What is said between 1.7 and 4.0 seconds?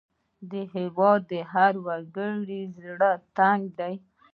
وګړي د زړه ټک دی.